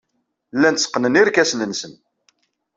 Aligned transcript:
Llan 0.55 0.75
tteqqnen 0.75 1.17
irkasen-nsen. 1.21 1.93